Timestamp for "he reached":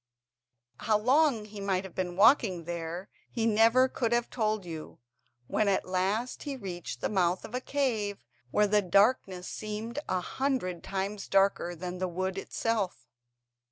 6.41-7.01